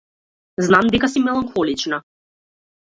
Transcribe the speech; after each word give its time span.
Знам 0.69 0.89
дека 0.95 1.11
си 1.17 1.25
мелахонична. 1.27 2.05